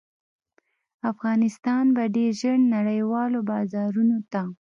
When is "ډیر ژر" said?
2.15-2.57